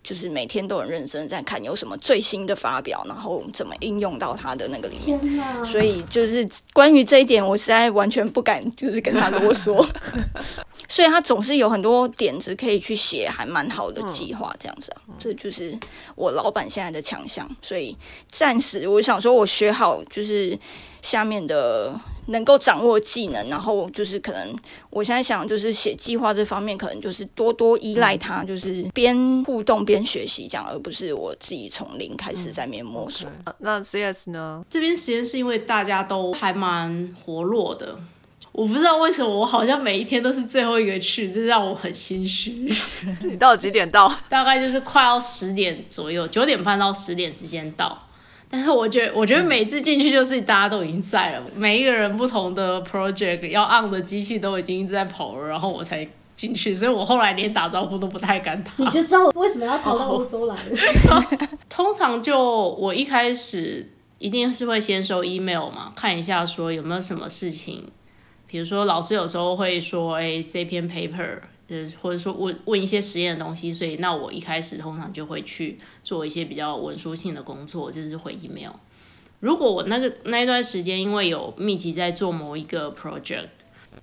[0.04, 5.18] 就是每天都很认真在看有什么最新的发表，然后怎么应用到他的那个里面。
[5.66, 9.84] 所以就是关于这一点，我实在完全不敢就是跟他啰嗦。
[10.90, 15.02] 所以他总是有很多点子可以去写，还蛮好的计划这样子啊。
[15.18, 15.78] 这就是
[16.16, 17.50] 我老板现在的强项。
[17.62, 17.96] 所以
[18.30, 20.58] 暂时我想说，我学好就是
[21.02, 21.94] 下面的。
[22.30, 24.56] 能够掌握技能，然后就是可能，
[24.90, 33.30] 我现在想就是写计划这方面，可能就是多多依赖他，就是边互动边学习这样，而不是我自己从零开始在面摸索。
[33.60, 34.64] 那 CS 呢？
[34.70, 38.00] 这边实验室因为大家都还蛮活络的，
[38.52, 42.72] 我不知道为什么我好像每一天都是最后一个去，这让我很心虚。
[43.24, 44.14] 你到几点到？
[44.30, 48.06] 大概就是快要十点左右，九点半到十点之间到。
[48.50, 58.72] 但是我觉得，我觉得每次进去就是大家都已经在了，每一个人不同的 project 要 on 的机器都已经一直在跑了，然后我才进去，所以我后来连打招呼都不太敢打。
[58.78, 60.78] 你就知道我为什么要逃到欧洲来了。
[61.70, 62.40] 通常就
[62.80, 67.84] 我一开始一定是会先收 email 嘛，看一下说有没有什么事情，
[68.48, 78.74] 比如说老师有时候会说，哎，这篇 paper，呃，或者说问问一些实验的东西，所以那我一开始通常就会去做一些比较文书性的工作，就是回 email。
[79.40, 83.48] 如果我那个那一段时间因为有密集在做某一个 project，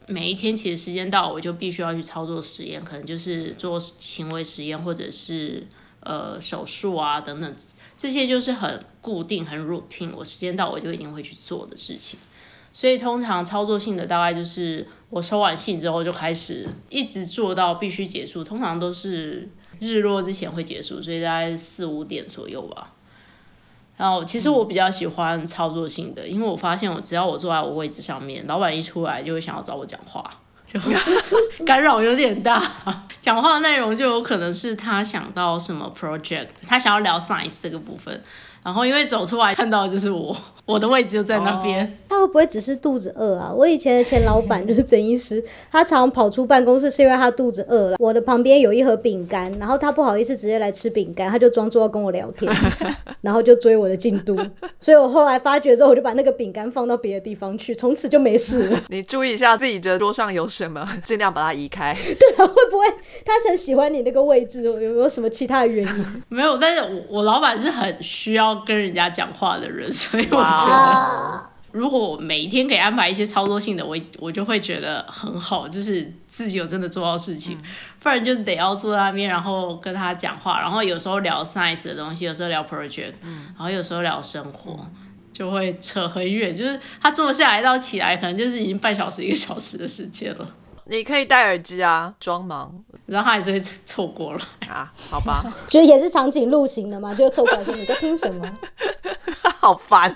[0.07, 5.67] 每一天其实时间到我就必须要去操作实验，可能就是做行为实验或者是
[6.01, 7.57] 呃手术啊等等，
[7.97, 12.19] 这些就是很固定很 routine，我时间到我就一定会去做的事情。
[12.77, 19.49] 所以通常操作性的大概就是我收完信之后就开始一直做到必须结束，通常都是
[19.81, 22.93] 日落之前会结束，所以大概四五点左右吧。
[23.97, 30.31] 然后其实我比较喜欢操作性的，因为我发现我只要我坐在我位置上面，老板一出来就会想要找我讲话，
[30.67, 30.79] 就
[31.65, 32.63] 干扰有点大。
[33.23, 38.23] 讲话的内容就有可能是他想到什么 project，他想要聊 science 这个部分，
[38.63, 40.37] 然后因为走出来看到的就是我，
[40.67, 41.99] 我的位置就在那边。
[42.09, 43.53] 他会不会只是肚子饿啊？
[43.55, 47.97] 我以前的前老板 就是整医师，他常跑出办公室是因为他肚子饿了。
[47.99, 52.53] 我的旁边有一盒饼干，然后他不好意思直接来吃饼干，他就装作要跟我聊天，
[53.23, 54.37] 然后就追我的进度。
[54.79, 58.83] 所以我后来发觉之后，我就把那个饼干放到别的地方去，从此就没事了。
[58.89, 61.95] 你注意一下自己的桌上有什么，尽量把它移开。
[61.95, 62.87] 对啊，会不会
[63.25, 64.63] 他很喜欢你那个位置？
[64.63, 66.23] 有没有什么其他的原因？
[66.29, 70.43] 没有，但是我我老板是很需要跟人家讲话的人，所以我觉得。
[70.43, 77.61] 啊，如果我每一天可以安排一些操作性的，我我就会觉得很好，就是自己有真的做到事情，
[78.01, 84.79] 不然就得要坐在那边，然后跟他讲话，然后有时候聊 science 的东西，有时候聊 project，、然后有时候聊生活，
[85.33, 90.49] 就会扯很远，就是他坐下来到起来，可能就是已经半小时一个小时的时间了，
[90.87, 92.73] 你可以戴耳机啊，装忙。
[93.05, 94.41] 然后他还是会凑过来。
[94.69, 98.59] 啊，好吧， 就也是长颈鹿型的嘛，就凑过来说你在听什么？
[99.61, 100.15] 好烦。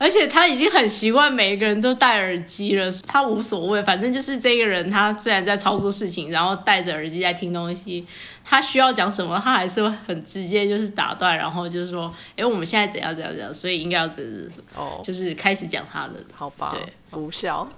[0.00, 8.06] 而且他已经很习惯每一个人都戴耳机了，他无所谓，反正就是这个人，他虽然在操作事情，然后戴着耳机在听东西，
[8.42, 16.14] 他需要讲什么，他还是会很直接，就是打断，然后就是说，哎，我们现在怎样怎样怎样，所以应该要怎样怎样，哦，就是开始讲他的。
[16.34, 17.68] 好吧，对，无效。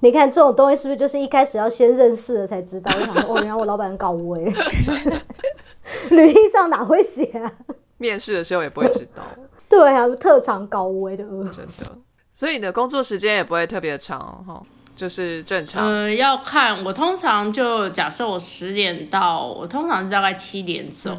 [0.00, 2.92] 你看这种东西是不是就是一开始要先认识了才知道？
[2.94, 4.44] 我想说，哦，原来我老板很搞威，
[6.10, 7.50] 履历上哪会写啊？
[7.96, 9.22] 面试的时候也不会知道，
[9.70, 11.98] 对啊，特长高危的呃，真的。
[12.34, 14.60] 所以你的工作时间也不会特别长哈，
[14.96, 15.86] 就是正常。
[15.86, 21.16] 呃，要看我通常就假设我十点到，我通常是大概七点走，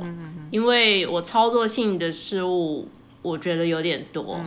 [0.51, 2.89] 因为我操作性的事物
[3.21, 4.41] 我觉得有点多。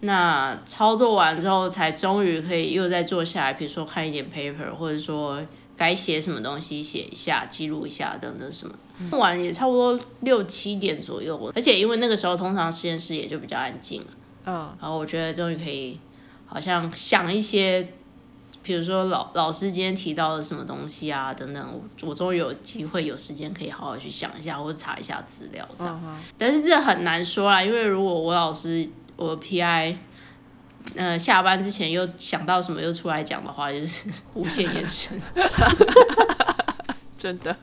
[0.00, 5.40] 那操作完之后，才终于可以又再坐下来，比如说看一点 paper，或者说
[5.76, 8.74] 该写什么东西写一下，记录一下等等什么。
[9.10, 14.06] 弄完也差不多六七点左右，而且因为那个时候通常实验室也就比较安静了，
[14.46, 15.98] 嗯，然后我觉得终于可以
[16.46, 17.92] 好像想一些，
[18.62, 26.20] 比如说老老师今天提到的什么东西啊等等，我我终于有机会有时间可以好好去想一下或者查一下资料这样。
[26.38, 29.96] 但是这很难说啦，因为如果我老师我 PI。
[30.94, 35.20] 呃，下班之前又想到什么又出来讲的话，就是无限延伸。
[37.18, 37.54] 真的。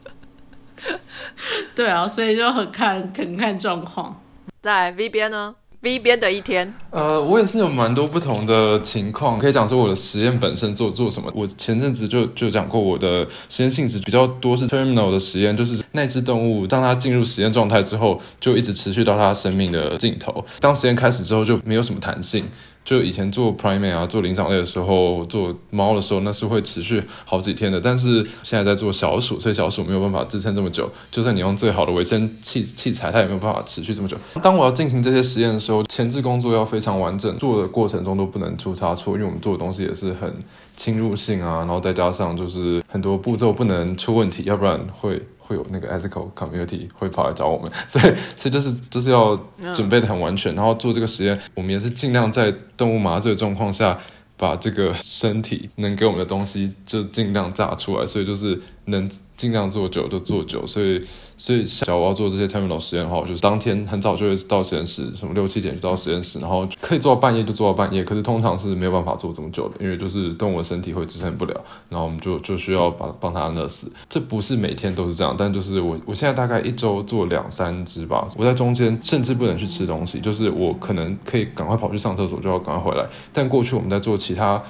[1.75, 4.21] 对啊，所以就很看很看状况。
[4.61, 11.29] 在 V 边呢？V 边的一天，呃，我也是有蛮多不同的情况，可以讲说我的实验本身做做什么。
[11.35, 20.45] 我前阵子就就讲过，我的实验性质比较多是 terminal 的实验，就是那只动物当它进入实验状态之后，就一直持续到它生命的尽头。
[20.61, 22.45] 当实验开始之后，就没有什么弹性。
[22.85, 27.79] 就以前做 primate 啊，做灵长类的时候，做猫的时候，那是会持续好几天的。
[27.79, 30.91] 但是现在在做小鼠，所以小鼠没有办法支撑这么久。
[31.11, 34.17] 就算你用最好的维生器器材，它也没有办法持续这么久。
[34.43, 40.33] 当我要进行这些实验的时候，前置工作要非常完整，做的过程中都不能出差错，因为我们做的东西也是很
[40.75, 45.21] 侵入性啊，然后再加上就是很多步骤不能出问题，要不然会。
[45.53, 49.39] 会有那个 ethical community 会跑来找我们， 所以所以就是就是要
[49.75, 53.97] 准备的很完全，然后做这个实验，我们也是尽量在动物麻醉的状况下，
[54.35, 61.01] 把这个身体能给我们的东西就尽量榨出来，所以就是能尽量做久就做久，所以
[61.37, 73.91] 所以假如我要做这些 terminal 实验的话，我就是当天很早就会到实验室，什么六七点就到实验室，然后可以做到半夜就做到半夜，可是通常是没有办法做这么久的，因为就是动物的身体会支撑不了，然后我们就就需要把帮它勒死。
[74.07, 84.61] 这不是每天都是这样，但就是我我现在大概一周做两三只吧，我在中间甚至不能去吃东西，就是我可能可以赶快跑去上厕所就要赶快回来，但过去我们在做其他。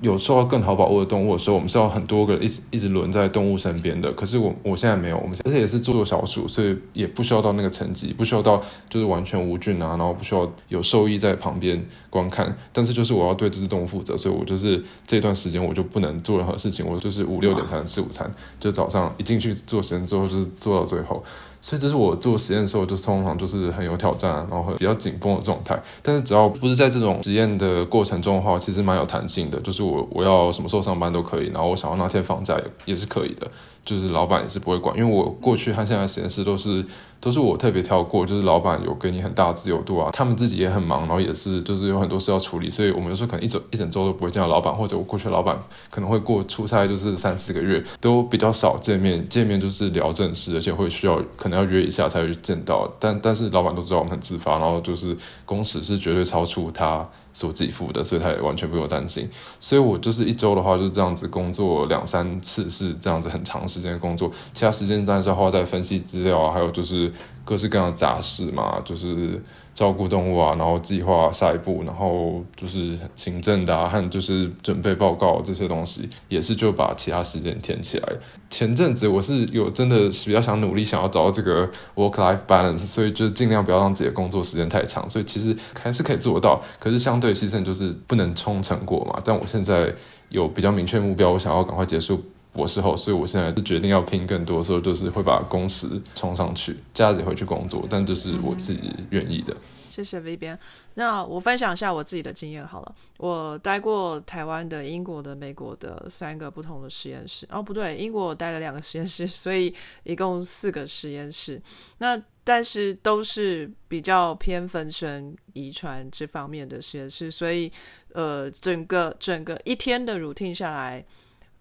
[0.00, 4.10] 有受到更好保护的动物的时候，我们是要很多个一直一直轮在动物身边的。
[4.12, 12.56] 可是我我现在没有，我们而且也是做小鼠，所以也不需要到那个层级，不需要到就是完全无菌啊，然后不需要有兽医在旁边观看。
[12.72, 21.22] 但是就是我要对这只动物负责，所以我就是这段时间我就不能做任何事情，我就是五六点才能吃午餐，就早上一进去做实验之后就是做到最后。
[21.60, 25.80] 所以这是我做实验的时候，就是通常就是很有挑战，然后比较紧绷的状态。
[26.02, 29.60] 但是只要不是在这种实验的过程中的话，其实蛮有弹性的。
[29.60, 33.46] 就是我我要什么时候上班都可以，然后我想要那天放假也也是可以的。
[33.90, 36.86] 就是老板也是不会管，因为我过去和现在实验室都是
[37.18, 45.60] 都是我特别挑过，就是老板有给你很大自由度啊，他们自己也很忙，然后也是就是有很多事要处理，所以我们有时候可能一整一整周都不会见到老板，或者我过去老板
[45.90, 57.04] 可能会过出差，就是三四个月都比较少见面，见面就是聊正事，而且会需要可能要约一下才会见到，但但是老板都知道我们很自发，然后就是工时是绝对超出他。
[57.32, 59.28] 是我自己付的，所以他也完全不用担心。
[59.58, 64.30] 所以我就是一周的话，就是这样子工作两三次，是这样子很长时间工作。
[64.52, 67.12] 其他时间当然是要花在分析资料啊，还有就是
[67.44, 69.42] 各式各样的杂事嘛，就是。
[69.80, 78.06] 照顾动物啊，然后计划下一步，然后就是行政的啊，和就是准备报告这些东西，也是就把其他时间填起来。
[78.50, 85.08] 前阵子我是有真的比较想努力，想要找到这个 work life balance，所以就尽量不要让自己的工作时间太长。
[85.08, 89.18] 所以其实还是可以做到，可是相对牺牲就是不能冲成果嘛。
[89.24, 89.90] 但我现在
[90.28, 92.22] 有比较明确目标，我想要赶快结束。
[92.52, 99.56] 博士后，所以我现在是决定要拼更多的时候，就是会把工时冲上去，假日回去工作，但就是我自己愿意的。
[99.88, 100.58] 谢谢 V 边。
[100.94, 102.94] 那我分享一下我自己的经验好了。
[103.18, 107.46] 我待过台湾的、英国的、美国的三个不同的实验室。
[107.50, 109.74] 哦，不对，英国我待了两个实验室，所以
[110.04, 111.60] 一共四个实验室。
[111.98, 117.70] 那但是都是比较偏分身遗传这方面的实验室，所以
[118.12, 121.04] 呃，整个整个一天的 routine 下来。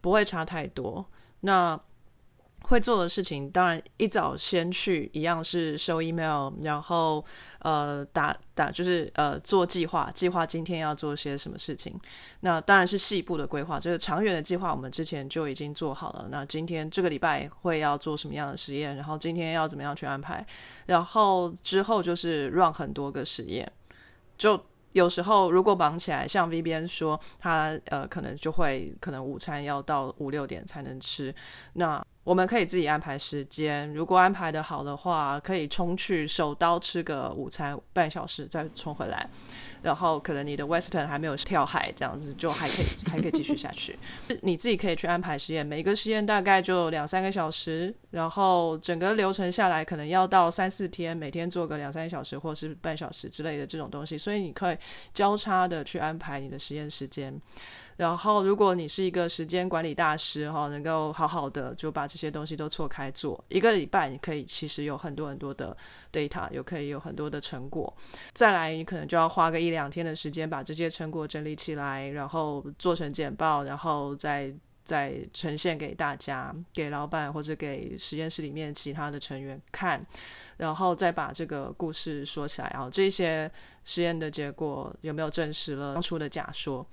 [0.02, 1.06] 不会差太多。
[1.42, 1.80] 那
[2.64, 7.24] 会做的事情，当然一早先去，一样是收 email，然后
[7.60, 11.98] 呃打打就是呃做计划，计划今天要做些什么事情。
[12.42, 16.28] 那当然是细部的规划，就是长远的计划我们之前就已经做好了。
[16.30, 20.46] 那今天这个礼拜会要做什么样的实验，然后今天要怎么样去安排，
[20.88, 23.72] 然后之后就是 run 很多个实验，
[24.38, 24.62] 就。
[24.94, 31.34] 有时候如果忙起来，像 VBN 说他呃可能就会可能午餐要到五六点才能吃，
[31.74, 33.92] 那我们可以自己安排时间。
[33.92, 39.28] 如果安排的好的话，可以冲去手刀吃个午餐，半小时再冲回来。
[39.82, 43.98] 然后可能你的 Western 还没有跳海，这样子就还可以还可以继续下去。
[44.44, 54.78] 你自己可以去安排实验，每一个实验大概就两三个小时，然后整个流程下来可能要到三四天，每天做个两三小时或是半小时之类的这种东西，所以你可以
[55.16, 57.42] 交叉的去安排你的实验时间。
[58.00, 65.76] 然后，如果你是一个时间管理大师哈，能够好好的就把这些东西都错开做，一个礼拜你可以其实有很多很多的
[66.10, 67.94] data，有可以有很多的成果。
[68.32, 74.50] 再来，你可能就要花个一两天的时间把这些成果整理起来，然后做成简报，然后再
[74.86, 80.02] 再呈现给大家，给老板或者给实验室里面其他的成员看，
[80.56, 83.52] 然后再把这个故事说起来，然后这些
[83.84, 86.88] 实验的结果有没有证实了当初的假说？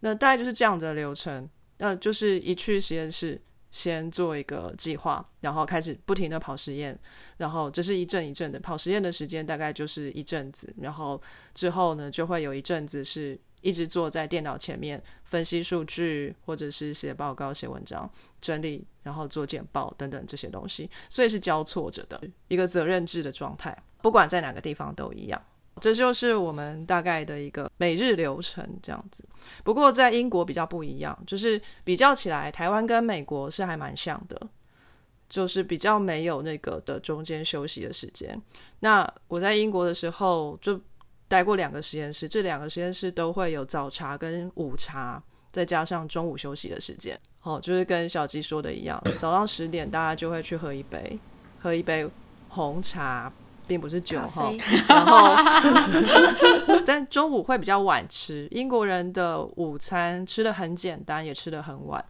[0.00, 3.40] 那大概就是这样的流程，那就是一去实验室，
[3.70, 6.98] 先做一个计划，然后开始不停的跑实验，
[7.38, 11.20] 然后这是一阵一阵的跑实验的时间，大概就是一阵子，然后
[11.54, 18.08] 之后呢，就会有一阵子是一直坐在电脑前面分析数据，或者是写报告、写文章、
[18.40, 25.42] 整理，然后做简报等等这些东西，所以是交错着的一个责任制的状态，不管在哪个地方都一样。
[25.80, 29.24] 这就是我们大概的一个每日流程这样子。
[29.62, 34.40] 不过在英国比较不一样，就是比较起来，台湾跟美国是还蛮像的，
[35.28, 38.40] 就是比较没有那个的中间休息的时间。
[38.80, 40.80] 那我在英国的时候就
[41.28, 45.22] 待过两个实验室，这两个实验室都会有早茶跟午茶，
[45.52, 47.18] 再加上中午休息的时间。
[47.42, 51.18] 哦，就是跟小鸡说的一样，早上十点大家就会去喝一杯，
[51.60, 52.08] 喝一杯
[52.48, 53.32] 红茶。
[53.66, 54.50] 并不是酒哈，
[54.88, 55.28] 然后
[56.86, 58.46] 但中午会比较晚吃。
[58.50, 62.04] 英国人的午餐吃的很简单，也吃的很晚。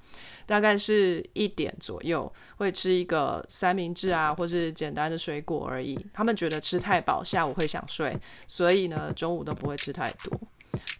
[0.47, 5.99] 大概是一点左右会吃一个三明治啊，或是简单的水果而已。
[6.15, 10.39] 他们觉得吃太饱，下午会想睡，所以呢中午都不会吃太多。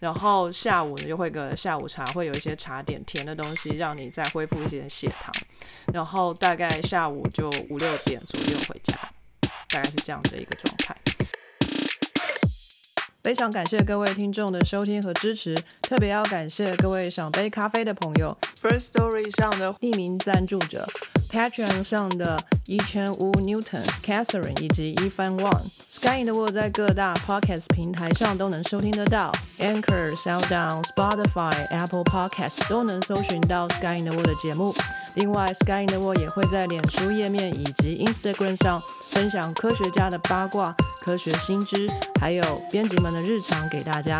[0.01, 5.33] 然后下午呢就会个下午茶，会有一些茶点甜的东西，让你再恢复一些血糖。
[5.93, 8.97] 然后大概下午就五六点左右回家，
[9.69, 10.95] 大概是这样的一个状态。
[13.23, 20.87] 非常感谢各位听众的收听和支持，特别要感谢各位想杯咖啡的朋友，First Story 上的匿名赞助者
[21.29, 22.37] ，Patreon 上的
[22.67, 34.27] 一千五 Newton、Catherine 以及一番 One，Sky in the World 在各大 Podcast 平台上都能收听得到，Anchor、SoundOn、Spotify、Apple Podcast 都能搜寻到 Sky in the World
[34.27, 34.73] 的节目。
[35.17, 41.87] 另外，Sky in the World 也会在脸书页面以及 Instagram 上分享科学家的八卦、科学新知，
[42.21, 44.19] 还有编辑们的日常给大家。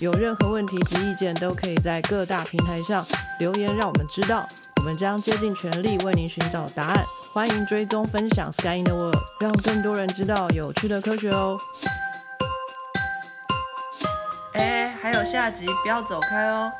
[0.00, 3.06] 有任何问题及意见，都可以在各大平台上
[3.38, 4.44] 留言，让我们知道。
[4.78, 7.04] 我们将竭尽全力为您寻找答案。
[7.32, 11.56] 欢迎追踪分享 Sky in the World，让更多人知道有趣的科学哦。
[14.54, 16.72] 哎，还有下集，不要走开哦。